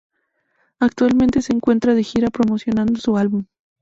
[0.79, 3.45] Actualmente se encuentran de gira promocionando su álbum.